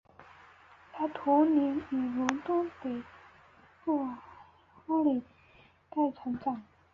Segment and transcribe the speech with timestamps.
[0.91, 3.03] 她童年于伦敦北
[3.85, 4.17] 部哈
[5.03, 5.21] 林
[5.91, 6.63] 盖成长。